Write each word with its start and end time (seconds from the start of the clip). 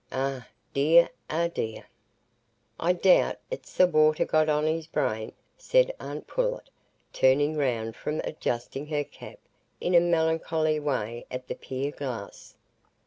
Eh 0.11 0.41
dear, 0.73 1.09
eh 1.29 1.47
dear!" 1.49 1.87
"I 2.79 2.91
doubt 2.91 3.37
it's 3.51 3.75
the 3.75 3.85
water 3.85 4.25
got 4.25 4.49
on 4.49 4.65
his 4.65 4.87
brain," 4.87 5.31
said 5.59 5.93
aunt 5.99 6.25
Pullet, 6.25 6.71
turning 7.13 7.55
round 7.55 7.95
from 7.95 8.19
adjusting 8.21 8.87
her 8.87 9.03
cap 9.03 9.37
in 9.79 9.93
a 9.93 9.99
melancholy 9.99 10.79
way 10.79 11.27
at 11.29 11.47
the 11.47 11.53
pier 11.53 11.91
glass. 11.91 12.55